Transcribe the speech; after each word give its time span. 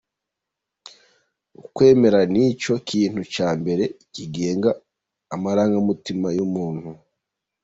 Ukwemera 1.61 2.19
ni 2.33 2.43
cyo 2.61 2.75
kintu 2.89 3.21
cya 3.33 3.49
mbere 3.59 3.83
kigenga 4.13 4.69
amarangamutima 5.35 6.27
ya 6.37 6.45
muntu. 6.53 6.89